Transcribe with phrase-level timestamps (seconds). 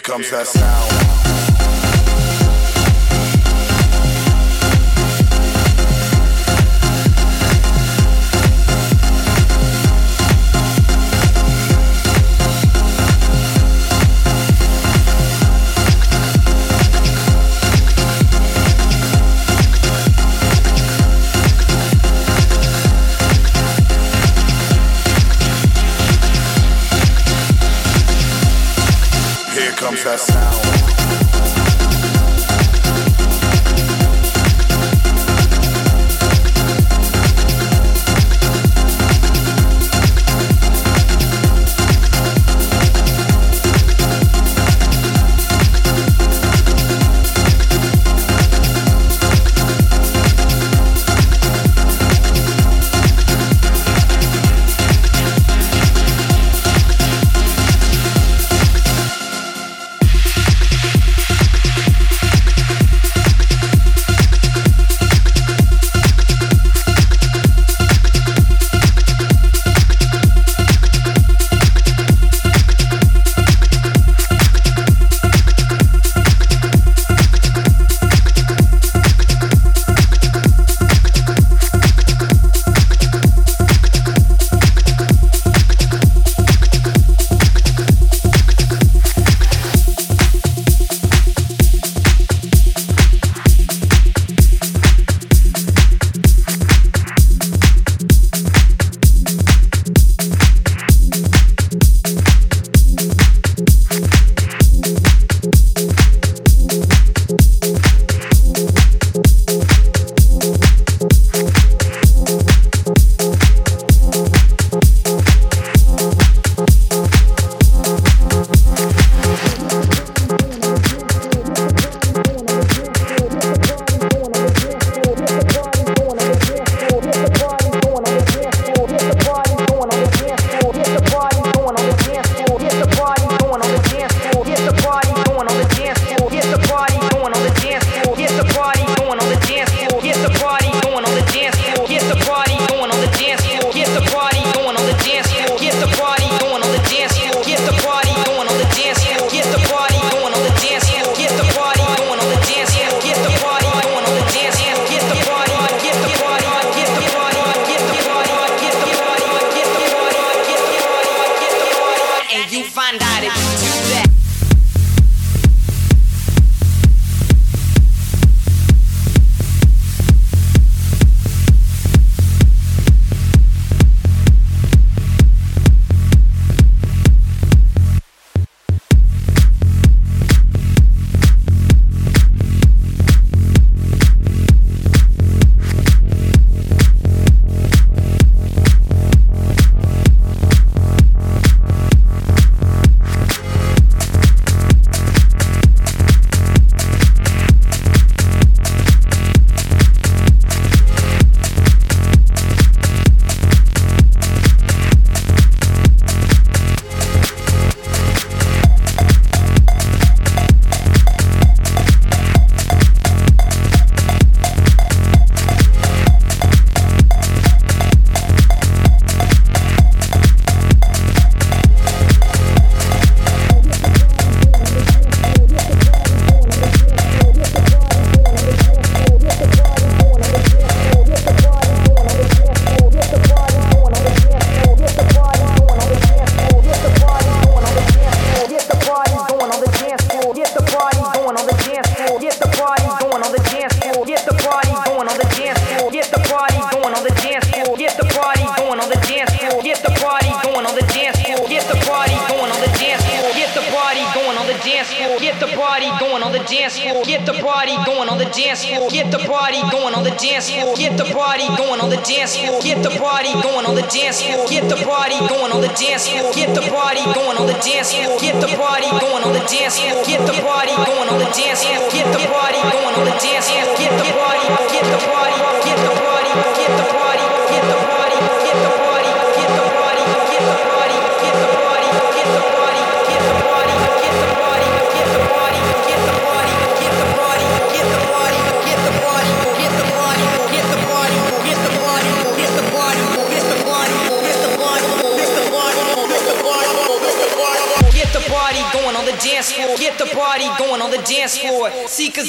[0.00, 1.05] comes that sound.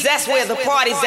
[0.03, 1.01] That's where the party's